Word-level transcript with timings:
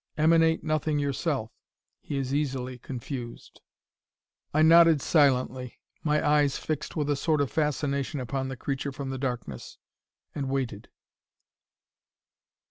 Emanate 0.17 0.63
nothing 0.63 0.97
yourself; 0.97 1.51
he 2.01 2.17
is 2.17 2.33
easily 2.33 2.79
confused." 2.79 3.61
I 4.51 4.63
nodded 4.63 4.99
silently, 4.99 5.77
my 6.03 6.27
eyes 6.27 6.57
fixed 6.57 6.95
with 6.95 7.07
a 7.07 7.15
sort 7.15 7.39
of 7.39 7.51
fascination 7.51 8.19
upon 8.19 8.47
the 8.47 8.57
creature 8.57 8.91
from 8.91 9.11
the 9.11 9.19
darkness, 9.19 9.77
and 10.33 10.49
waited. 10.49 10.89